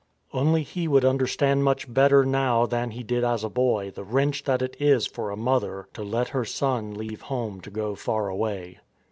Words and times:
Only 0.33 0.63
he 0.63 0.87
would 0.87 1.05
understand 1.05 1.63
much 1.63 1.93
better 1.93 2.25
now 2.25 2.65
than 2.65 2.89
he 2.89 3.03
did 3.03 3.23
as 3.23 3.43
a 3.43 3.49
boy 3.51 3.91
the 3.93 4.03
wrench 4.03 4.43
that 4.45 4.63
it 4.63 4.75
is 4.79 5.05
for 5.05 5.29
a 5.29 5.37
mother 5.37 5.89
to 5.93 6.01
let 6.03 6.29
her 6.29 6.43
son 6.43 6.95
leave 6.95 7.21
home 7.21 7.61
to 7.61 7.69
go 7.69 7.93
far 7.93 8.27
away. 8.27 8.79